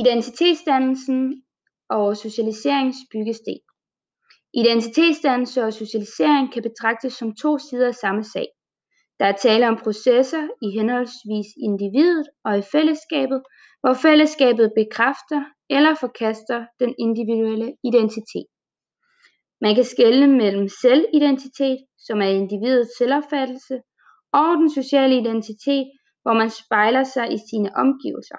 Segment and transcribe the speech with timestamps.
[0.00, 1.42] Identitetsdannelsen
[1.90, 3.58] og socialiseringens byggesten
[4.54, 8.46] Identitetsdannelse og socialisering kan betragtes som to sider af samme sag.
[9.18, 13.42] Der er tale om processer i henholdsvis individet og i fællesskabet,
[13.80, 18.46] hvor fællesskabet bekræfter eller forkaster den individuelle identitet.
[19.60, 23.76] Man kan skelne mellem selvidentitet, som er individets selvopfattelse,
[24.32, 25.86] og den sociale identitet,
[26.22, 28.38] hvor man spejler sig i sine omgivelser.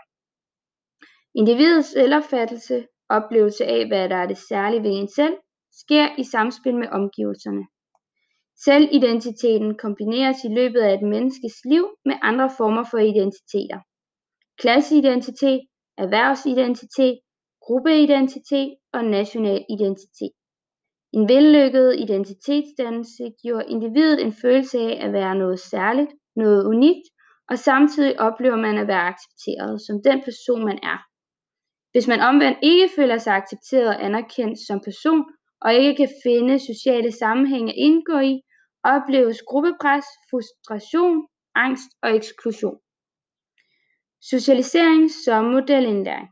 [1.38, 5.36] Individets selvopfattelse, oplevelse af hvad der er det særlige ved en selv,
[5.72, 7.64] sker i samspil med omgivelserne.
[8.66, 13.80] Selvidentiteten kombineres i løbet af et menneskes liv med andre former for identiteter.
[14.62, 15.62] Klasseidentitet,
[15.98, 17.20] erhvervsidentitet,
[17.62, 20.32] gruppeidentitet og national identitet.
[21.14, 27.08] En vellykket identitetsdannelse giver individet en følelse af at være noget særligt, noget unikt,
[27.50, 31.07] og samtidig oplever man at være accepteret som den person man er.
[31.98, 35.26] Hvis man omvendt ikke føler sig accepteret og anerkendt som person,
[35.62, 38.42] og ikke kan finde sociale sammenhænge at indgå i,
[38.84, 42.78] opleves gruppepres, frustration, angst og eksklusion.
[44.22, 46.28] Socialisering som modelindlæring.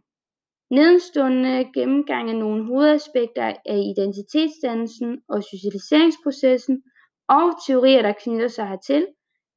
[0.72, 6.84] Nedenstående gennemgang af nogle hovedaspekter af identitetsdannelsen og socialiseringsprocessen
[7.30, 9.08] og teorier, der knytter sig hertil,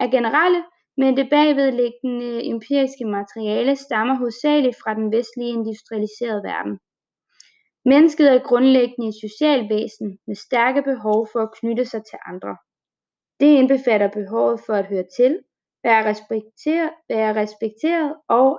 [0.01, 0.65] er generelle,
[1.01, 6.79] men det bagvedliggende øh, empiriske materiale stammer hovedsageligt fra den vestlige industrialiserede verden.
[7.85, 12.57] Mennesket er grundlæggende et socialt væsen med stærke behov for at knytte sig til andre.
[13.41, 15.33] Det indbefatter behovet for at høre til,
[15.85, 18.59] være respekteret, være respekteret og,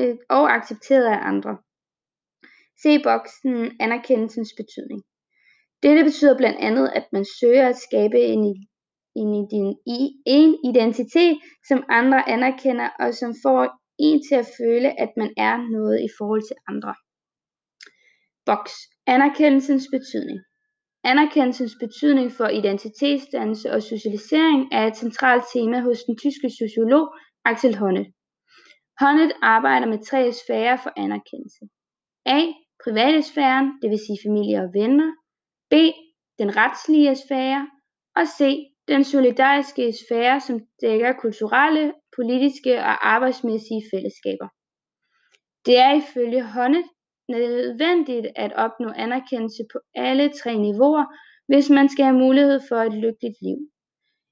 [0.00, 1.58] øh, og accepteret af andre.
[2.82, 5.02] Se boksen anerkendelsens betydning.
[5.82, 8.66] Dette betyder blandt andet, at man søger at skabe en,
[9.20, 11.34] i din i en identitet,
[11.68, 13.62] som andre anerkender og som får
[13.98, 16.94] en til at føle, at man er noget i forhold til andre.
[18.46, 18.74] Boks
[19.06, 20.40] Anerkendelsens betydning
[21.04, 27.14] Anerkendelsens betydning for identitetsdannelse og socialisering er et centralt tema hos den tyske sociolog
[27.44, 28.10] Axel Honneth.
[29.00, 31.64] Honneth arbejder med tre sfærer for anerkendelse.
[32.26, 32.40] A.
[32.84, 35.10] Private sfæren, sige familie og venner.
[35.70, 35.74] B.
[36.38, 37.70] Den retslige sfære.
[38.16, 38.40] Og C.
[38.88, 44.48] Den solidariske sfære, som dækker kulturelle, politiske og arbejdsmæssige fællesskaber.
[45.66, 46.82] Det er ifølge Honne
[47.28, 51.04] nødvendigt at opnå anerkendelse på alle tre niveauer,
[51.48, 53.58] hvis man skal have mulighed for et lykkeligt liv.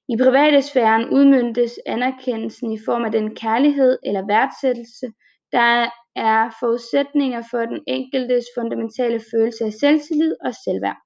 [0.09, 5.07] I privatesfæren udmøntes anerkendelsen i form af den kærlighed eller værdsættelse,
[5.53, 11.04] der er forudsætninger for den enkeltes fundamentale følelse af selvtillid og selvværd.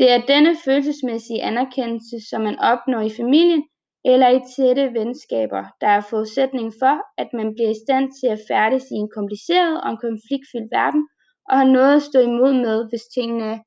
[0.00, 3.62] Det er denne følelsesmæssige anerkendelse, som man opnår i familien
[4.04, 8.44] eller i tætte venskaber, der er forudsætning for, at man bliver i stand til at
[8.48, 11.08] færdes i en kompliceret og en konfliktfyldt verden,
[11.48, 13.62] og har noget at stå imod med, hvis tingene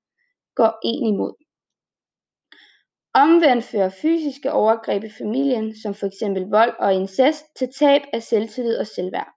[0.55, 1.33] går en imod.
[3.13, 6.23] Omvendt fører fysiske overgreb i familien, som f.eks.
[6.57, 9.31] vold og incest, til tab af selvtillid og selvværd.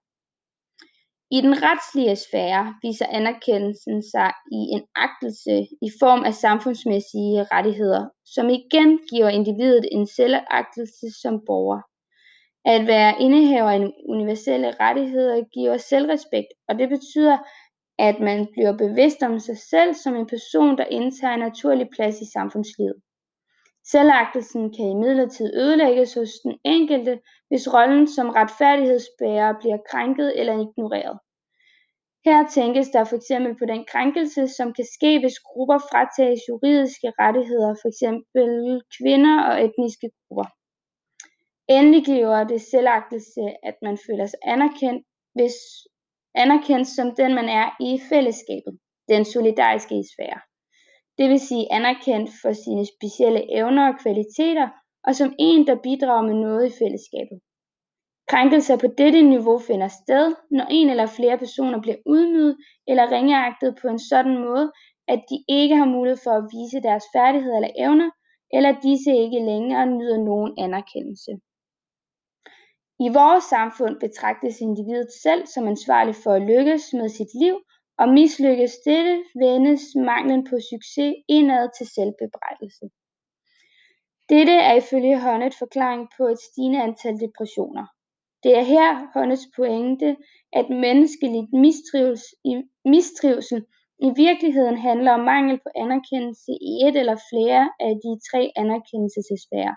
[1.31, 5.55] I den retslige sfære viser anerkendelsen sig i en agtelse
[5.87, 11.81] i form af samfundsmæssige rettigheder, som igen giver individet en selvagtelse som borger.
[12.65, 17.37] At være indehaver af universelle rettigheder giver selvrespekt, og det betyder,
[17.99, 22.21] at man bliver bevidst om sig selv som en person, der indtager en naturlig plads
[22.21, 22.95] i samfundslivet.
[23.91, 31.19] Selvagtelsen kan imidlertid ødelægges hos den enkelte, hvis rollen som retfærdighedsbærer bliver krænket eller ignoreret.
[32.25, 33.27] Her tænkes der fx
[33.59, 38.03] på den krænkelse, som kan ske, hvis grupper fratages juridiske rettigheder, f.eks.
[38.97, 40.47] kvinder og etniske grupper.
[41.75, 45.55] Endelig giver det selvagtelse, at man føler sig anerkendt, hvis
[46.35, 48.73] anerkendt som den man er i fællesskabet,
[49.09, 50.39] den solidariske sfære
[51.17, 54.67] det vil sige anerkendt for sine specielle evner og kvaliteter,
[55.07, 57.39] og som en, der bidrager med noget i fællesskabet.
[58.31, 62.57] Krænkelser på dette niveau finder sted, når en eller flere personer bliver udnyttet
[62.87, 64.71] eller ringeagtet på en sådan måde,
[65.07, 68.09] at de ikke har mulighed for at vise deres færdigheder eller evner,
[68.53, 71.31] eller disse ikke længere nyder nogen anerkendelse.
[73.05, 77.55] I vores samfund betragtes individet selv som ansvarlig for at lykkes med sit liv
[77.99, 82.85] og mislykkes dette, vendes manglen på succes indad til selvbebrejdelse.
[84.29, 87.85] Dette er ifølge Honnet forklaring på et stigende antal depressioner.
[88.43, 90.15] Det er her Honnets pointe,
[90.53, 91.49] at menneskeligt
[92.93, 93.61] mistrivsel
[94.07, 99.75] i virkeligheden handler om mangel på anerkendelse i et eller flere af de tre anerkendelsesfærer.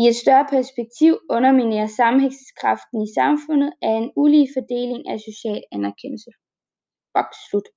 [0.00, 6.30] I et større perspektiv underminerer sammenhængskraften i samfundet af en ulige fordeling af social anerkendelse.
[7.50, 7.68] Slut.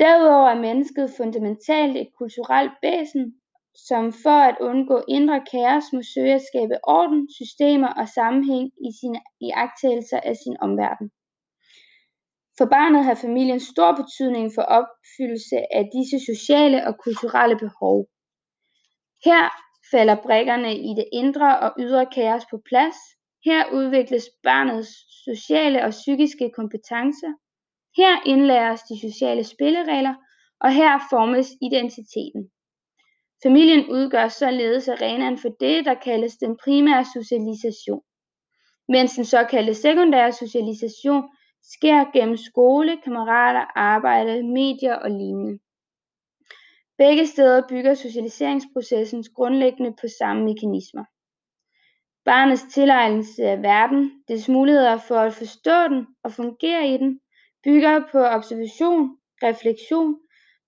[0.00, 3.40] Derudover er mennesket fundamentalt et kulturelt væsen,
[3.88, 8.90] som for at undgå indre kaos må søge at skabe orden, systemer og sammenhæng i
[9.00, 11.10] sine iagttagelser af sin omverden.
[12.58, 18.08] For barnet har familien stor betydning for opfyldelse af disse sociale og kulturelle behov.
[19.24, 19.44] Her
[19.90, 22.96] falder brikkerne i det indre og ydre kaos på plads.
[23.44, 24.92] Her udvikles barnets
[25.24, 27.32] sociale og psykiske kompetencer.
[27.96, 30.14] Her indlæres de sociale spilleregler,
[30.60, 32.50] og her formes identiteten.
[33.42, 38.02] Familien udgør således arenaen for det, der kaldes den primære socialisation,
[38.88, 41.22] mens den såkaldte sekundære socialisation
[41.62, 45.58] sker gennem skole, kammerater, arbejde, medier og lignende.
[46.98, 51.04] Begge steder bygger socialiseringsprocessen grundlæggende på samme mekanismer.
[52.24, 57.20] Barnets tilegnelse af verden, dets muligheder for at forstå den og fungere i den,
[57.66, 59.02] bygger på observation,
[59.42, 60.10] refleksion,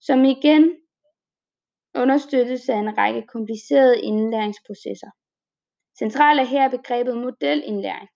[0.00, 0.62] som igen
[2.02, 5.10] understøttes af en række komplicerede indlæringsprocesser.
[5.98, 8.08] Centralt er her begrebet modelindlæring.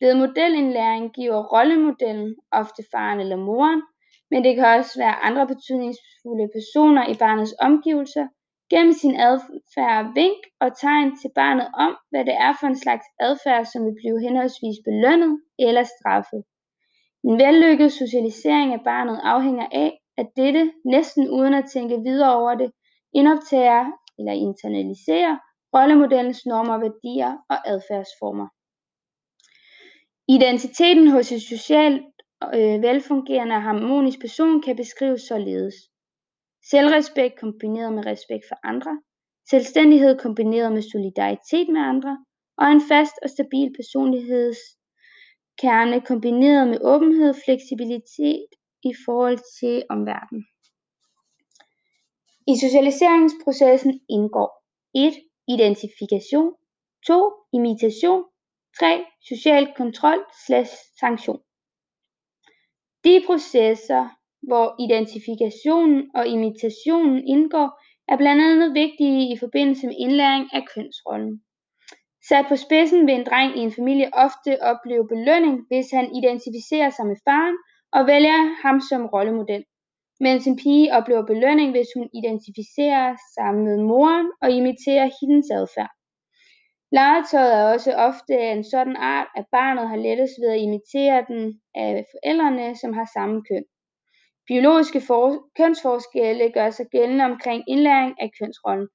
[0.00, 3.82] Ved modelindlæring giver rollemodellen, ofte faren eller moren,
[4.30, 8.26] men det kan også være andre betydningsfulde personer i barnets omgivelser,
[8.70, 13.06] gennem sin adfærd vink og tegn til barnet om, hvad det er for en slags
[13.20, 16.42] adfærd, som vil blive henholdsvis belønnet eller straffet.
[17.24, 22.54] En vellykket socialisering af barnet afhænger af, at dette, næsten uden at tænke videre over
[22.54, 22.70] det,
[23.14, 23.84] indoptager
[24.18, 25.36] eller internaliserer
[25.76, 28.48] rollemodellens normer, værdier og adfærdsformer.
[30.28, 32.02] Identiteten hos et socialt
[32.54, 35.74] øh, velfungerende og harmonisk person kan beskrives således.
[36.70, 39.00] Selvrespekt kombineret med respekt for andre,
[39.50, 42.24] selvstændighed kombineret med solidaritet med andre,
[42.58, 44.58] og en fast og stabil personligheds
[45.58, 48.46] kerne kombineret med åbenhed og fleksibilitet
[48.82, 50.44] i forhold til omverdenen.
[52.52, 54.64] I socialiseringsprocessen indgår
[54.94, 55.14] 1.
[55.48, 56.52] Identifikation
[57.06, 57.32] 2.
[57.52, 58.24] Imitation
[58.78, 59.04] 3.
[59.28, 61.40] Social kontrol slash sanktion
[63.06, 64.02] de processer,
[64.48, 67.68] hvor identifikationen og imitationen indgår,
[68.08, 71.42] er blandt andet vigtige i forbindelse med indlæring af kønsrollen.
[72.28, 76.90] Sat på spidsen vil en dreng i en familie ofte opleve belønning, hvis han identificerer
[76.90, 77.56] sig med faren
[77.92, 79.64] og vælger ham som rollemodel,
[80.20, 85.90] mens en pige oplever belønning, hvis hun identificerer sig med moren og imiterer hendes adfærd.
[86.92, 91.24] Legetøjet er også ofte af en sådan art, at barnet har lettest ved at imitere
[91.28, 93.64] den af forældrene, som har samme køn.
[94.48, 95.00] Biologiske
[95.56, 98.88] kønsforskelle gør sig gældende omkring indlæring af kønsrollen,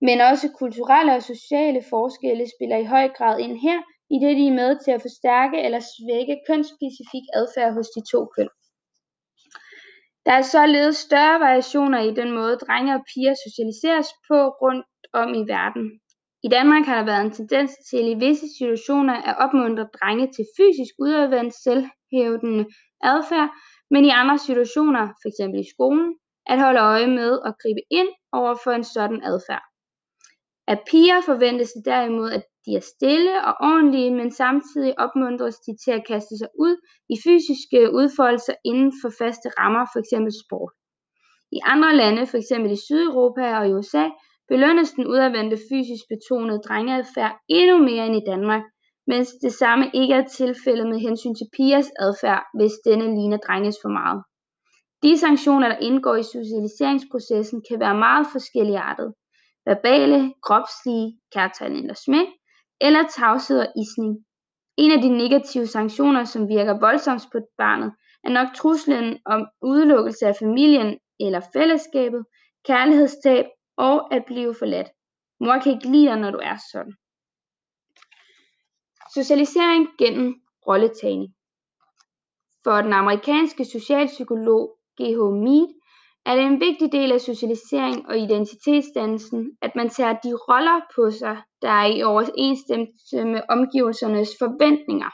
[0.00, 3.78] men også kulturelle og sociale forskelle spiller i høj grad ind her,
[4.10, 8.48] idet de er med til at forstærke eller svække kønsspecifik adfærd hos de to køn.
[10.26, 15.28] Der er således større variationer i den måde drenge og piger socialiseres på rundt om
[15.34, 16.00] i verden.
[16.46, 20.44] I Danmark har der været en tendens til i visse situationer at opmuntre drenge til
[20.56, 22.64] fysisk udadvendt selvhævdende
[23.02, 23.50] adfærd,
[23.90, 25.40] men i andre situationer, f.eks.
[25.64, 26.08] i skolen,
[26.46, 29.64] at holde øje med og gribe ind over for en sådan adfærd.
[30.72, 35.72] Af piger forventes det derimod, at de er stille og ordentlige, men samtidig opmuntres de
[35.84, 36.74] til at kaste sig ud
[37.08, 40.14] i fysiske udfoldelser inden for faste rammer, f.eks.
[40.44, 40.72] sport.
[41.52, 42.50] I andre lande, f.eks.
[42.76, 44.04] i Sydeuropa og i USA,
[44.48, 48.62] belønnes den udadvendte fysisk betonede drengeadfærd endnu mere end i Danmark,
[49.06, 53.76] mens det samme ikke er tilfældet med hensyn til pigers adfærd, hvis denne ligner drenges
[53.82, 54.22] for meget.
[55.02, 59.12] De sanktioner, der indgår i socialiseringsprocessen, kan være meget forskelligartede.
[59.66, 62.26] Verbale, kropslige, kærtegn eller smæk,
[62.80, 64.24] eller tavshed og isning.
[64.76, 67.92] En af de negative sanktioner, som virker voldsomt på barnet,
[68.24, 72.24] er nok truslen om udelukkelse af familien eller fællesskabet,
[72.66, 73.46] kærlighedstab
[73.76, 74.88] og at blive forladt.
[75.40, 76.94] Mor kan ikke lide dig, når du er sådan.
[79.14, 80.34] Socialisering gennem
[80.68, 81.34] rolletagning.
[82.64, 85.20] For den amerikanske socialpsykolog G.H.
[85.44, 85.75] Mead
[86.26, 91.10] er det en vigtig del af socialisering og identitetsdannelsen, at man tager de roller på
[91.10, 95.10] sig, der er i overensstemmelse med omgivelsernes forventninger.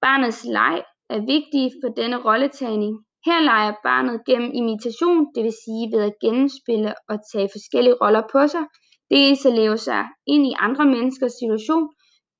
[0.00, 2.94] Barnets leg er vigtig for denne rolletagning,
[3.26, 8.22] her leger barnet gennem imitation, det vil sige ved at genspille og tage forskellige roller
[8.32, 8.64] på sig,
[9.10, 11.84] dels at leve sig ind i andre menneskers situation,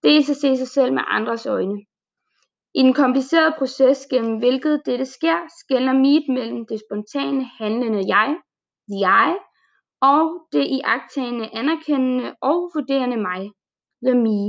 [0.03, 1.79] dels at se sig selv med andres øjne.
[2.79, 8.37] I den komplicerede proces, gennem hvilket dette sker, skelner Mead mellem det spontane handlende jeg,
[8.91, 9.31] the I,
[10.01, 13.51] og det iagtagende, anerkendende og vurderende mig,
[14.07, 14.41] the me.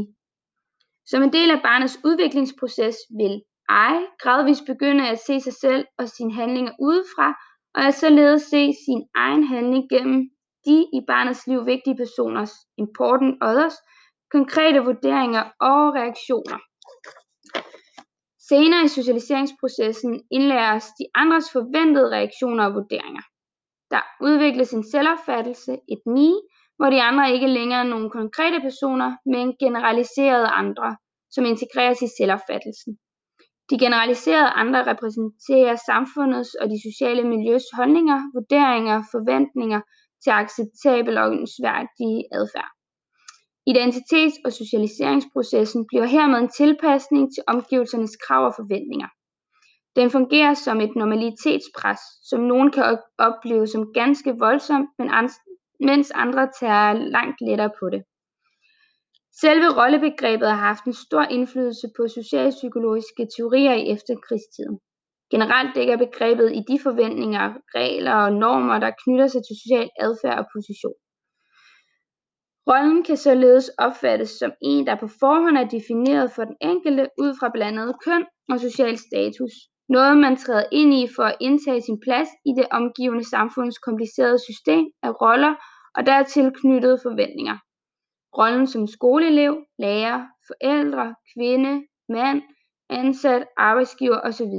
[1.06, 3.36] Som en del af barnets udviklingsproces vil
[3.70, 7.28] I gradvist begynde at se sig selv og sine handlinger udefra,
[7.76, 10.30] og at således se sin egen handling gennem
[10.66, 13.76] de i barnets liv vigtige personers, important others,
[14.32, 16.58] konkrete vurderinger og reaktioner.
[18.50, 23.22] Senere i socialiseringsprocessen indlæres de andres forventede reaktioner og vurderinger.
[23.92, 26.32] Der udvikles en selvopfattelse, et me,
[26.78, 30.98] hvor de andre ikke længere er nogle konkrete personer, men generaliserede andre,
[31.32, 32.98] som integreres i selvopfattelsen.
[33.70, 39.82] De generaliserede andre repræsenterer samfundets og de sociale miljøs holdninger, vurderinger, forventninger
[40.24, 42.77] til acceptabel og ønskværdig adfærd.
[43.74, 49.08] Identitets- og socialiseringsprocessen bliver hermed en tilpasning til omgivelsernes krav og forventninger.
[49.96, 55.10] Den fungerer som et normalitetspres, som nogen kan opleve som ganske voldsomt, men
[55.80, 58.02] mens andre tager langt lettere på det.
[59.42, 64.80] Selve rollebegrebet har haft en stor indflydelse på socialpsykologiske teorier i efterkrigstiden.
[65.32, 67.46] Generelt dækker begrebet i de forventninger,
[67.76, 70.98] regler og normer, der knytter sig til social adfærd og position.
[72.70, 77.36] Rollen kan således opfattes som en, der på forhånd er defineret for den enkelte ud
[77.40, 79.54] fra blandt andet køn og social status.
[79.90, 84.40] Noget man træder ind i for at indtage sin plads i det omgivende samfunds komplicerede
[84.40, 85.54] system af roller
[85.96, 87.58] og dertil knyttede forventninger.
[88.38, 92.42] Rollen som skoleelev, lærer, forældre, kvinde, mand,
[92.90, 94.54] ansat, arbejdsgiver osv.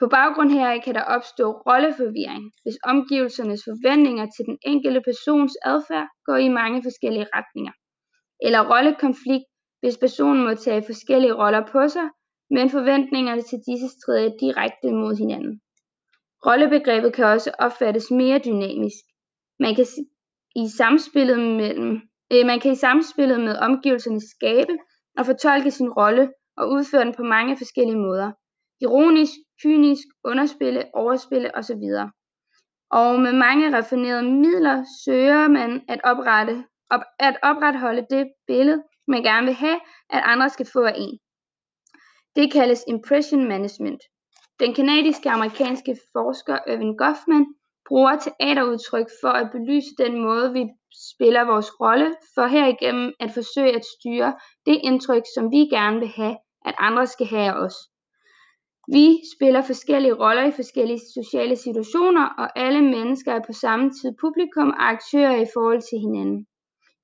[0.00, 6.08] På baggrund heraf kan der opstå rolleforvirring, hvis omgivelsernes forventninger til den enkelte persons adfærd
[6.26, 7.72] går i mange forskellige retninger,
[8.46, 9.44] eller rollekonflikt,
[9.80, 12.08] hvis personen må tage forskellige roller på sig,
[12.50, 15.60] men forventningerne til disse strider direkte mod hinanden.
[16.46, 19.04] Rollebegrebet kan også opfattes mere dynamisk.
[19.58, 19.86] Man kan
[20.56, 22.00] i samspillet mellem
[22.32, 24.72] øh, man kan i samspillet med omgivelserne skabe
[25.18, 28.32] og fortolke sin rolle og udføre den på mange forskellige måder
[28.80, 31.84] ironisk, kynisk, underspille, overspille osv.
[32.90, 39.22] Og med mange raffinerede midler søger man at, oprette, op, at opretholde det billede, man
[39.22, 41.18] gerne vil have, at andre skal få af en.
[42.36, 44.02] Det kaldes impression management.
[44.60, 47.46] Den kanadiske amerikanske forsker Irving Goffman
[47.88, 50.64] bruger teaterudtryk for at belyse den måde, vi
[51.10, 54.34] spiller vores rolle, for herigennem at forsøge at styre
[54.66, 57.74] det indtryk, som vi gerne vil have, at andre skal have af os.
[58.92, 64.12] Vi spiller forskellige roller i forskellige sociale situationer, og alle mennesker er på samme tid
[64.20, 66.46] publikum og aktører i forhold til hinanden.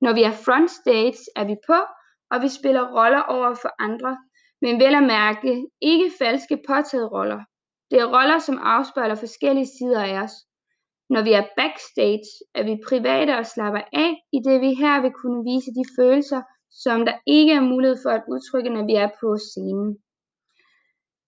[0.01, 1.79] Når vi er frontstage, er vi på,
[2.31, 4.19] og vi spiller roller over for andre,
[4.63, 7.41] men vel at mærke ikke falske påtaget roller.
[7.91, 10.35] Det er roller, som afspejler forskellige sider af os.
[11.11, 15.13] Når vi er backstage, er vi private og slapper af, i det vi her vil
[15.21, 19.09] kunne vise de følelser, som der ikke er mulighed for at udtrykke, når vi er
[19.21, 19.91] på scenen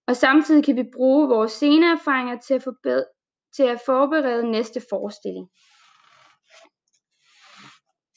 [0.09, 3.05] og samtidig kan vi bruge vores sceneerfaringer til at,
[3.57, 5.49] til at forberede næste forestilling.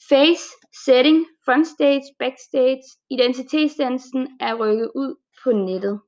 [0.08, 0.44] Face,
[0.84, 5.14] setting, frontstage, backstage, identitetsdansen er rykket ud
[5.44, 6.00] på nettet.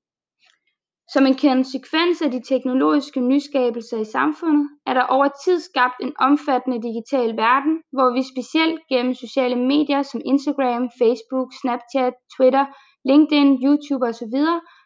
[1.13, 6.13] Som en konsekvens af de teknologiske nyskabelser i samfundet, er der over tid skabt en
[6.19, 12.67] omfattende digital verden, hvor vi specielt gennem sociale medier som Instagram, Facebook, Snapchat, Twitter,
[13.05, 14.37] LinkedIn, YouTube osv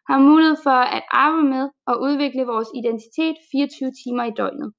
[0.08, 4.72] har mulighed for at arbejde med og udvikle vores identitet 24 timer i døgnet.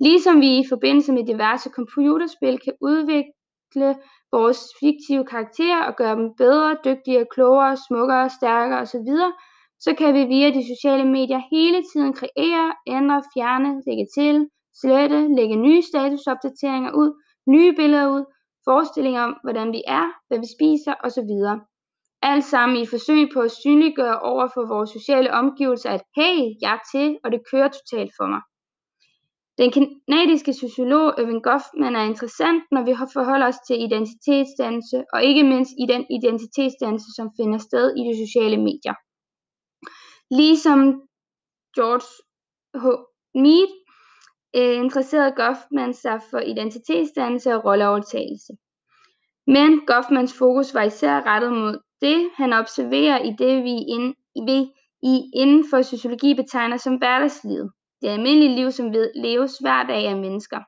[0.00, 3.90] Ligesom vi i forbindelse med diverse computerspil kan udvikle
[4.32, 9.10] vores fiktive karakterer og gøre dem bedre, dygtigere, klogere, smukkere, stærkere osv.,
[9.84, 14.48] så kan vi via de sociale medier hele tiden kreere, ændre, fjerne, lægge til,
[14.80, 18.24] slette, lægge nye statusopdateringer ud, nye billeder ud,
[18.64, 21.32] forestillinger om, hvordan vi er, hvad vi spiser osv.
[22.22, 26.72] Alt sammen i forsøg på at synliggøre over for vores sociale omgivelser, at hey, jeg
[26.74, 28.40] er til, og det kører totalt for mig.
[29.60, 35.44] Den kanadiske sociolog Irving Goffman er interessant, når vi forholder os til identitetsdannelse, og ikke
[35.44, 38.94] mindst i den identitetsdannelse, som finder sted i de sociale medier.
[40.40, 40.80] Ligesom
[41.76, 42.08] George
[42.82, 42.84] H.
[43.34, 43.70] Mead
[44.58, 48.52] øh, interesserede Goffman sig for identitetsdannelse og rolleovertagelse.
[49.46, 54.14] Men Goffmans fokus var især rettet mod det han observerer i det vi, ind,
[54.46, 54.58] vi
[55.02, 60.06] i inden for sociologi betegner som hverdagslivet, det almindelige liv, som ved, leves hver dag
[60.06, 60.60] af mennesker.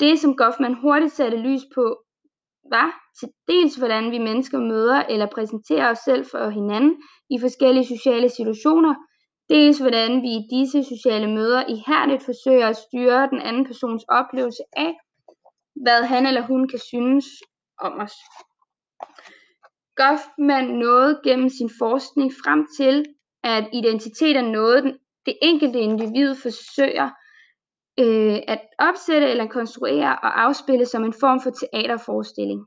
[0.00, 2.02] Det, som Goffman hurtigt satte lys på,
[2.70, 2.90] var
[3.20, 8.28] til dels, hvordan vi mennesker møder eller præsenterer os selv for hinanden i forskellige sociale
[8.28, 8.94] situationer,
[9.48, 14.62] dels hvordan vi i disse sociale møder ihærdigt forsøger at styre den anden persons oplevelse
[14.76, 14.94] af,
[15.82, 17.26] hvad han eller hun kan synes
[17.80, 18.14] om os.
[20.00, 23.04] Goffman nåede gennem sin forskning frem til,
[23.44, 27.08] at identitet er noget, det enkelte individ forsøger
[28.02, 32.60] øh, at opsætte eller konstruere og afspille som en form for teaterforestilling.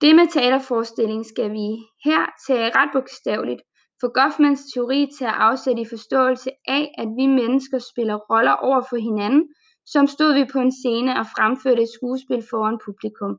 [0.00, 1.66] Det med teaterforestilling skal vi
[2.04, 3.62] her tage ret bogstaveligt,
[4.00, 8.96] for Goffmans teori tager afsæt i forståelse af, at vi mennesker spiller roller over for
[8.96, 9.44] hinanden,
[9.86, 13.32] som stod vi på en scene og fremførte et skuespil foran publikum.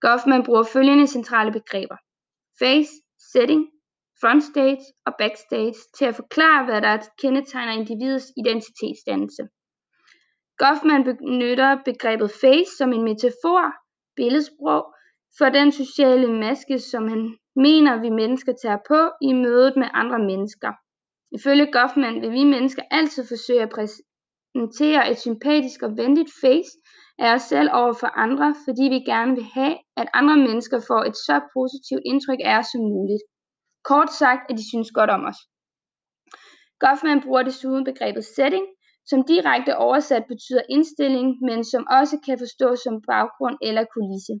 [0.00, 1.96] Goffman bruger følgende centrale begreber.
[2.58, 2.92] Face,
[3.32, 3.62] setting,
[4.20, 9.42] frontstage og backstage til at forklare, hvad der kendetegner individets identitetsdannelse.
[10.58, 13.72] Goffman benytter begrebet face som en metafor,
[14.16, 14.94] billedsprog,
[15.38, 20.18] for den sociale maske, som han mener, vi mennesker tager på i mødet med andre
[20.18, 20.72] mennesker.
[21.32, 26.72] Ifølge Goffman vil vi mennesker altid forsøge at præsentere et sympatisk og venligt face
[27.18, 31.02] af os selv over for andre, fordi vi gerne vil have, at andre mennesker får
[31.10, 33.22] et så positivt indtryk af os som muligt.
[33.84, 35.40] Kort sagt, at de synes godt om os.
[36.80, 38.66] Goffman bruger desuden begrebet setting,
[39.06, 44.34] som direkte oversat betyder indstilling, men som også kan forstås som baggrund eller kulisse.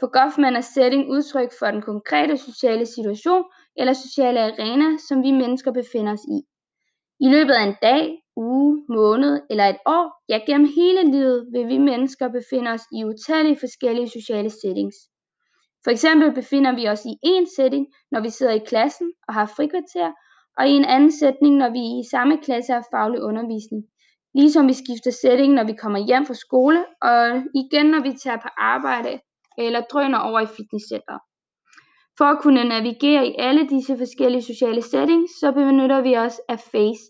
[0.00, 3.44] For Goffman er setting udtryk for den konkrete sociale situation
[3.76, 6.38] eller sociale arena, som vi mennesker befinder os i.
[7.24, 11.68] I løbet af en dag, uge, måned eller et år, ja gennem hele livet, vil
[11.68, 14.96] vi mennesker befinde os i utallige forskellige sociale settings.
[15.84, 19.46] For eksempel befinder vi os i en setting, når vi sidder i klassen og har
[19.56, 20.12] frikvarter,
[20.58, 23.82] og i en anden sætning, når vi i samme klasse har faglig undervisning.
[24.34, 28.36] Ligesom vi skifter setting, når vi kommer hjem fra skole, og igen når vi tager
[28.36, 29.20] på arbejde
[29.58, 31.18] eller drøner over i fitnesscenter.
[32.18, 36.60] For at kunne navigere i alle disse forskellige sociale settings, så benytter vi os af
[36.60, 37.04] face,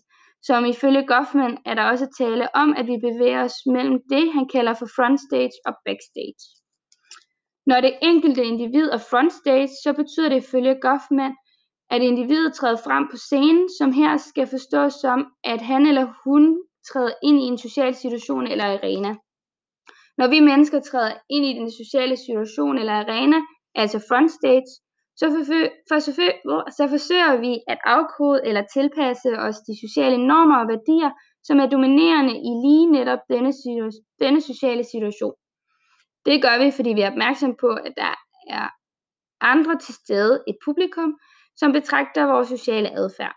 [0.47, 4.47] som ifølge Goffman er der også tale om, at vi bevæger os mellem det, han
[4.53, 6.43] kalder for frontstage og backstage.
[7.65, 11.35] Når det enkelte individ er frontstage, så betyder det ifølge Goffman,
[11.89, 16.43] at individet træder frem på scenen, som her skal forstås som, at han eller hun
[16.89, 19.15] træder ind i en social situation eller arena.
[20.17, 23.37] Når vi mennesker træder ind i den sociale situation eller arena,
[23.75, 24.63] altså frontstage,
[25.19, 25.43] så, for,
[25.89, 25.99] for,
[26.77, 31.11] så forsøger vi at afkode eller tilpasse os de sociale normer og værdier,
[31.43, 33.51] som er dominerende i lige netop denne,
[34.23, 35.35] denne sociale situation.
[36.25, 38.13] Det gør vi, fordi vi er opmærksom på, at der
[38.49, 38.67] er
[39.41, 41.19] andre til stede, et publikum,
[41.55, 43.35] som betragter vores sociale adfærd.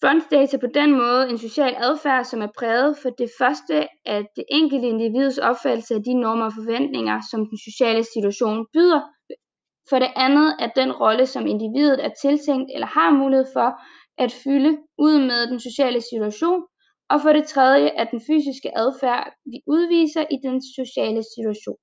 [0.00, 4.26] Frontstage er på den måde en social adfærd, som er præget for det første af
[4.36, 9.00] det enkelte individs opfattelse af de normer og forventninger, som den sociale situation byder.
[9.88, 13.68] For det andet at den rolle, som individet er tiltænkt eller har mulighed for
[14.18, 16.62] at fylde ud med den sociale situation.
[17.10, 21.78] Og for det tredje at den fysiske adfærd, vi udviser i den sociale situation.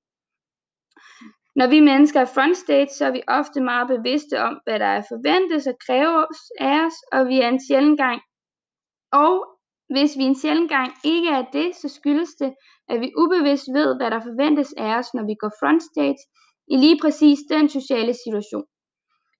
[1.56, 5.02] Når vi mennesker er frontstage, så er vi ofte meget bevidste om, hvad der er
[5.12, 8.20] forventes og kræves af os, og vi er en sjældent gang.
[9.12, 9.34] Og
[9.94, 12.54] hvis vi en sjældent gang ikke er det, så skyldes det,
[12.88, 16.16] at vi ubevidst ved, hvad der forventes af os, når vi går frontstage
[16.72, 18.64] i lige præcis den sociale situation.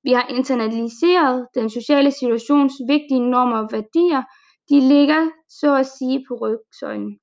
[0.04, 4.22] Vi har internaliseret den sociale situations vigtige normer og værdier,
[4.70, 7.18] de ligger så at sige på rygsøjlen.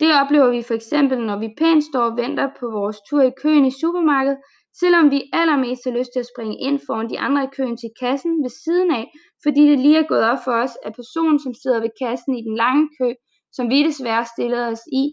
[0.00, 3.32] Det oplever vi for eksempel, når vi pænt står og venter på vores tur i
[3.42, 4.38] køen i supermarkedet,
[4.80, 7.90] selvom vi allermest har lyst til at springe ind foran de andre i køen til
[8.00, 9.04] kassen ved siden af,
[9.42, 12.42] fordi det lige er gået op for os, at personen, som sidder ved kassen i
[12.42, 13.08] den lange kø,
[13.52, 15.04] som vi desværre stillede os i,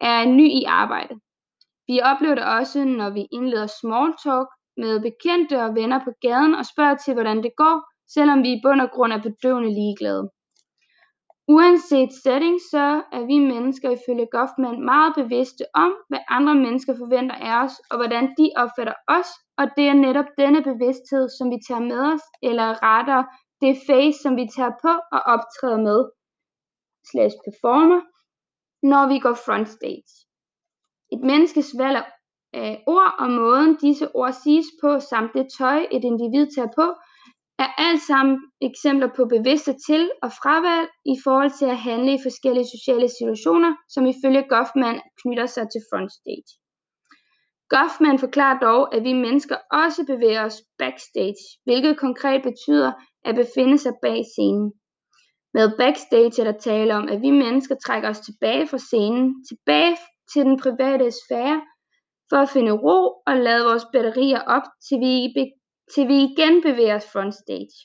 [0.00, 1.14] er ny i arbejde.
[1.88, 6.54] Vi oplever det også, når vi indleder small talk med bekendte og venner på gaden
[6.54, 7.76] og spørger til, hvordan det går,
[8.14, 10.30] selvom vi i bund og grund er bedøvende ligeglade.
[11.54, 17.34] Uanset setting så er vi mennesker ifølge Goffman meget bevidste om, hvad andre mennesker forventer
[17.34, 21.58] af os, og hvordan de opfatter os, og det er netop denne bevidsthed, som vi
[21.68, 23.24] tager med os, eller rettere
[23.62, 26.00] det face, som vi tager på og optræder med,
[27.10, 28.00] slash performer,
[28.82, 30.27] når vi går frontstage.
[31.12, 32.04] Et menneskes valg
[32.52, 36.86] af ord og måden disse ord siges på, samt det tøj, et individ tager på,
[37.58, 42.24] er alt sammen eksempler på bevidste til- og fravalg i forhold til at handle i
[42.26, 46.50] forskellige sociale situationer, som ifølge Goffman knytter sig til frontstage.
[47.74, 52.92] Goffman forklarer dog, at vi mennesker også bevæger os backstage, hvilket konkret betyder
[53.24, 54.72] at befinde sig bag scenen.
[55.54, 59.96] Med backstage er der tale om, at vi mennesker trækker os tilbage fra scenen, tilbage
[60.32, 61.60] til den private sfære,
[62.30, 65.12] for at finde ro og lade vores batterier op, til vi
[65.94, 67.76] til vi igen bevæger os frontstage.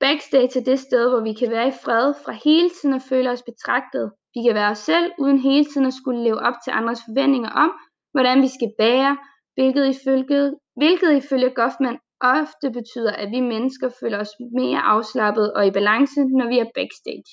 [0.00, 3.30] Backstage er det sted, hvor vi kan være i fred fra hele tiden at føle
[3.30, 4.12] os betragtet.
[4.34, 7.50] Vi kan være os selv, uden hele tiden at skulle leve op til andres forventninger
[7.50, 7.70] om,
[8.12, 9.18] hvordan vi skal bære,
[9.54, 15.66] hvilket ifølge, hvilket ifølge Goffman ofte betyder, at vi mennesker føler os mere afslappet og
[15.66, 17.30] i balance, når vi er backstage.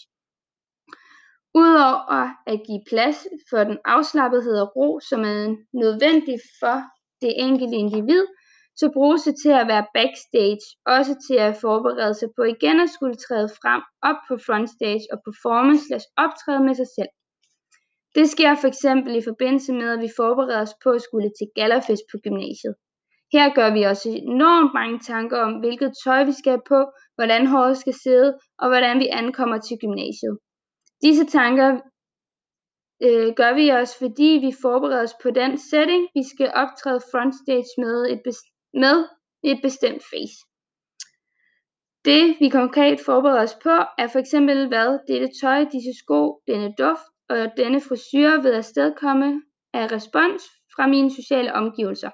[1.62, 6.78] Udover at give plads for den afslappethed og ro, som er nødvendig for
[7.22, 8.26] det enkelte individ,
[8.80, 10.66] så bruges det til at være backstage,
[10.96, 15.18] også til at forberede sig på igen at skulle træde frem op på frontstage og
[15.26, 17.12] performe slash optræde med sig selv.
[18.16, 21.48] Det sker for eksempel i forbindelse med, at vi forbereder os på at skulle til
[21.56, 22.76] gallerfest på gymnasiet.
[23.34, 26.80] Her gør vi også enormt mange tanker om, hvilket tøj vi skal have på,
[27.16, 28.30] hvordan håret skal sidde
[28.62, 30.36] og hvordan vi ankommer til gymnasiet.
[31.04, 31.70] Disse tanker
[33.06, 37.72] øh, gør vi os, fordi vi forbereder os på den setting, vi skal optræde frontstage
[37.78, 38.22] med et,
[38.74, 38.98] med
[39.44, 40.38] et bestemt face.
[42.06, 46.74] Det vi konkret forbereder os på er for eksempel hvad dette tøj, disse sko, denne
[46.78, 49.42] duft og denne frisyr ved at stedkomme
[49.74, 50.44] af respons
[50.76, 52.12] fra mine sociale omgivelser,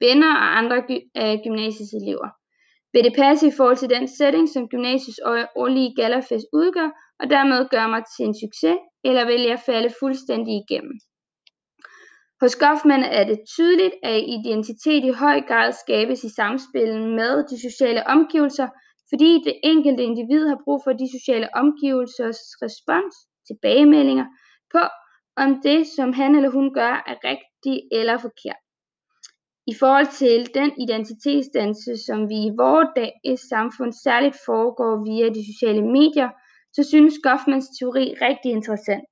[0.00, 1.08] venner og andre gy-
[1.44, 2.28] gymnasiets elever.
[2.94, 5.20] Vil det passe i forhold til den setting, som gymnasiets
[5.62, 10.54] årlige gallerfest udgør, og dermed gøre mig til en succes, eller vil jeg falde fuldstændig
[10.62, 10.96] igennem?
[12.42, 17.56] Hos Goffman er det tydeligt, at identitet i høj grad skabes i samspillet med de
[17.66, 18.68] sociale omgivelser,
[19.10, 23.14] fordi det enkelte individ har brug for de sociale omgivelsers respons,
[23.48, 24.26] tilbagemeldinger
[24.72, 24.82] på,
[25.36, 28.63] om det, som han eller hun gør, er rigtigt eller forkert.
[29.66, 35.42] I forhold til den identitetsdannelse, som vi i vores dages samfund særligt foregår via de
[35.52, 36.30] sociale medier,
[36.72, 39.04] så synes Goffmans teori rigtig interessant.